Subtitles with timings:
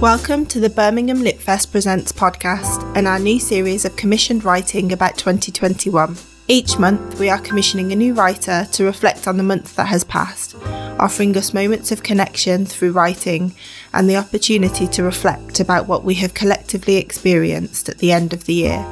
[0.00, 4.92] Welcome to the Birmingham Lit Fest Presents podcast and our new series of commissioned writing
[4.92, 6.16] about 2021.
[6.46, 10.04] Each month, we are commissioning a new writer to reflect on the month that has
[10.04, 10.54] passed,
[11.00, 13.56] offering us moments of connection through writing
[13.92, 18.44] and the opportunity to reflect about what we have collectively experienced at the end of
[18.44, 18.86] the year.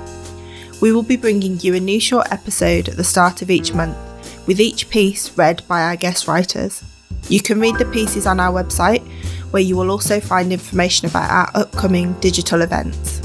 [0.80, 3.96] We will be bringing you a new short episode at the start of each month,
[4.48, 6.82] with each piece read by our guest writers.
[7.28, 9.04] You can read the pieces on our website
[9.56, 13.22] where you will also find information about our upcoming digital events.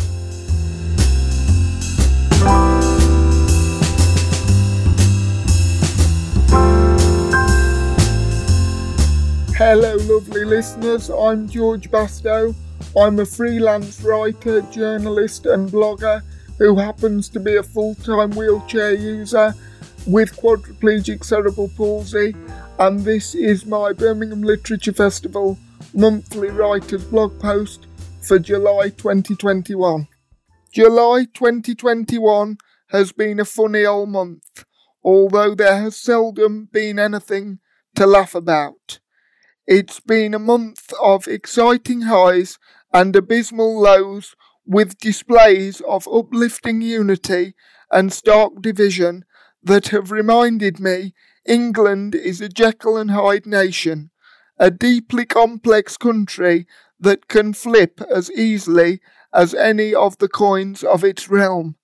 [9.58, 11.10] Hello, lovely listeners.
[11.10, 12.56] I'm George Bastow.
[12.98, 16.22] I'm a freelance writer, journalist, and blogger
[16.58, 19.54] who happens to be a full time wheelchair user
[20.08, 22.34] with quadriplegic cerebral palsy,
[22.80, 25.58] and this is my Birmingham Literature Festival
[25.94, 27.86] monthly writer's blog post
[28.22, 30.08] for July 2021.
[30.72, 32.58] July 2021
[32.92, 34.64] has been a funny old month,
[35.04, 37.60] although there has seldom been anything
[37.96, 39.00] to laugh about.
[39.68, 42.58] It's been a month of exciting highs
[42.94, 47.54] and abysmal lows with displays of uplifting unity
[47.92, 49.26] and stark division
[49.62, 51.14] that have reminded me
[51.46, 54.11] England is a Jekyll and Hyde nation
[54.62, 56.68] a deeply complex country
[57.00, 59.02] that can flip as easily
[59.34, 61.76] as any of the coins of its realm.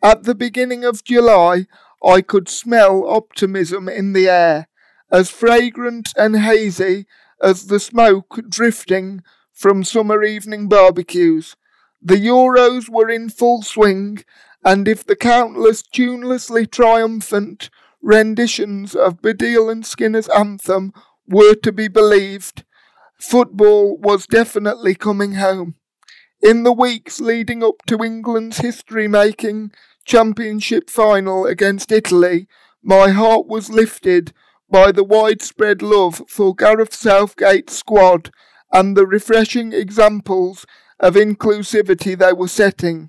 [0.00, 1.66] At the beginning of July,
[2.04, 4.68] I could smell optimism in the air,
[5.10, 7.06] as fragrant and hazy
[7.42, 11.56] as the smoke drifting from summer evening barbecues.
[12.00, 14.22] The Euros were in full swing,
[14.64, 20.92] and if the countless tunelessly triumphant renditions of Baddiel and Skinner's anthem
[21.26, 22.64] were to be believed,
[23.18, 25.76] football was definitely coming home.
[26.42, 29.72] In the weeks leading up to England's history making
[30.04, 32.46] championship final against Italy,
[32.82, 34.32] my heart was lifted
[34.70, 38.30] by the widespread love for Gareth Southgate's squad
[38.72, 40.66] and the refreshing examples
[41.00, 43.08] of inclusivity they were setting.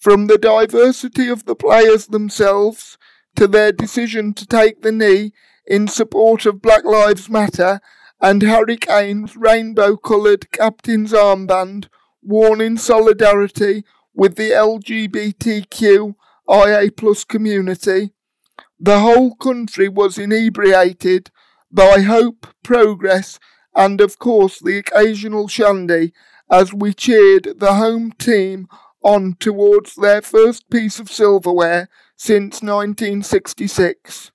[0.00, 2.98] From the diversity of the players themselves
[3.36, 5.32] to their decision to take the knee
[5.66, 7.80] in support of Black Lives Matter
[8.20, 11.88] and Harry Kane's rainbow coloured captain's armband
[12.22, 13.84] worn in solidarity
[14.14, 16.14] with the LGBTQIA
[16.96, 18.12] plus community.
[18.78, 21.30] The whole country was inebriated
[21.70, 23.38] by hope, progress,
[23.74, 26.12] and of course the occasional shandy
[26.50, 28.66] as we cheered the home team
[29.02, 34.31] on towards their first piece of silverware since 1966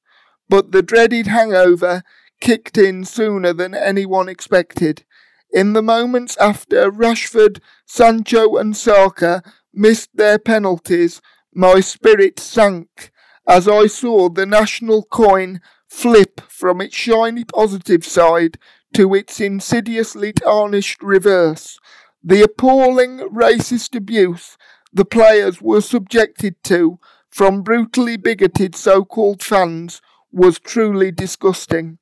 [0.50, 2.03] but the dreaded hangover
[2.40, 5.03] kicked in sooner than anyone expected.
[5.52, 9.41] In the moments after Rashford, Sancho, and Saka
[9.74, 11.22] missed their penalties,
[11.53, 13.12] my spirit sank
[13.47, 18.59] as I saw the national coin flip from its shiny positive side
[18.94, 21.80] to its insidiously tarnished reverse.
[22.24, 24.57] The appalling racist abuse
[24.91, 27.00] the players were subjected to
[27.30, 30.02] from brutally bigoted so called fans
[30.32, 32.00] was truly disgusting.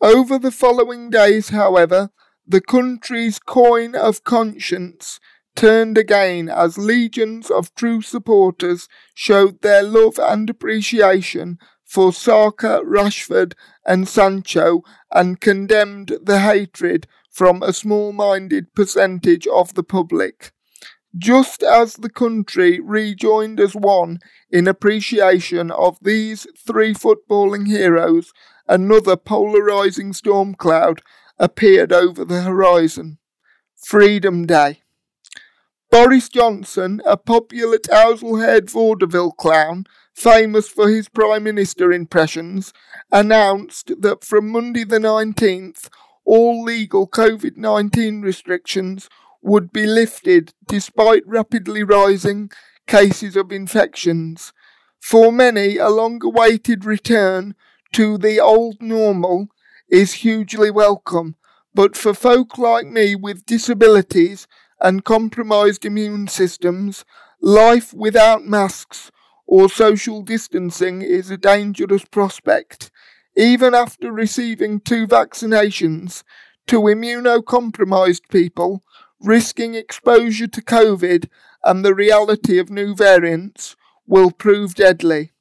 [0.00, 2.10] Over the following days, however,
[2.46, 5.18] the country's coin of conscience
[5.56, 13.54] turned again as legions of true supporters showed their love and appreciation for Saka, Rashford,
[13.84, 20.52] and Sancho and condemned the hatred from a small minded percentage of the public.
[21.16, 24.18] Just as the country rejoined as one
[24.50, 28.32] in appreciation of these three footballing heroes,
[28.68, 31.00] another polarising storm cloud
[31.38, 33.18] appeared over the horizon.
[33.74, 34.82] Freedom Day.
[35.90, 42.72] Boris Johnson, a popular tousle haired vaudeville clown, famous for his Prime Minister impressions,
[43.12, 45.88] announced that from Monday the 19th,
[46.24, 49.08] all legal COVID 19 restrictions
[49.42, 52.50] would be lifted despite rapidly rising
[52.86, 54.52] cases of infections.
[55.00, 57.54] For many, a long awaited return
[57.92, 59.48] to the old normal
[59.88, 61.36] is hugely welcome,
[61.74, 64.46] but for folk like me with disabilities
[64.80, 67.04] and compromised immune systems,
[67.40, 69.10] life without masks
[69.46, 72.90] or social distancing is a dangerous prospect.
[73.36, 76.24] Even after receiving two vaccinations,
[76.66, 78.82] to immunocompromised people,
[79.20, 81.28] risking exposure to COVID
[81.64, 83.76] and the reality of new variants
[84.06, 85.32] will prove deadly.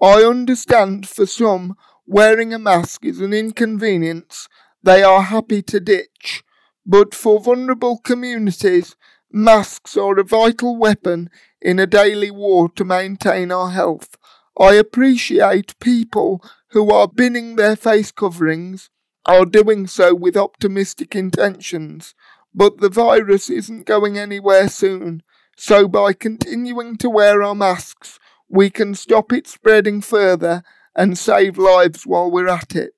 [0.00, 1.76] I understand for some
[2.06, 4.48] wearing a mask is an inconvenience
[4.82, 6.44] they are happy to ditch,
[6.86, 8.96] but for vulnerable communities,
[9.30, 11.30] masks are a vital weapon
[11.60, 14.16] in a daily war to maintain our health.
[14.58, 18.90] I appreciate people who are binning their face coverings
[19.26, 22.14] are doing so with optimistic intentions,
[22.58, 25.22] but the virus isn't going anywhere soon,
[25.56, 28.18] so by continuing to wear our masks,
[28.48, 30.64] we can stop it spreading further
[30.96, 32.94] and save lives while we're at it.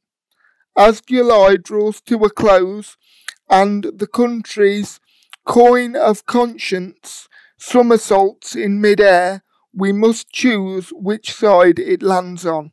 [0.79, 2.97] As July draws to a close
[3.51, 4.99] and the country's
[5.45, 7.29] coin of conscience
[7.59, 9.43] somersaults in midair,
[9.75, 12.73] we must choose which side it lands on.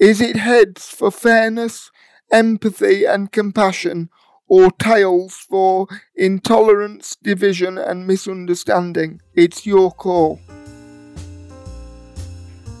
[0.00, 1.92] Is it heads for fairness,
[2.32, 4.10] empathy, and compassion,
[4.48, 9.20] or tails for intolerance, division, and misunderstanding?
[9.34, 10.40] It's your call.